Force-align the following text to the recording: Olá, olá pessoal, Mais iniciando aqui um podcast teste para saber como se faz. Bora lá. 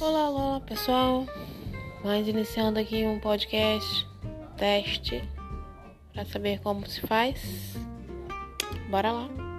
Olá, 0.00 0.30
olá 0.30 0.60
pessoal, 0.60 1.26
Mais 2.02 2.26
iniciando 2.26 2.78
aqui 2.78 3.04
um 3.04 3.20
podcast 3.20 4.08
teste 4.56 5.22
para 6.14 6.24
saber 6.24 6.58
como 6.60 6.86
se 6.88 7.02
faz. 7.02 7.76
Bora 8.88 9.12
lá. 9.12 9.49